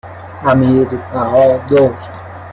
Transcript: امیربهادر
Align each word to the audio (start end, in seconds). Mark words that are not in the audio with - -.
امیربهادر 0.51 1.91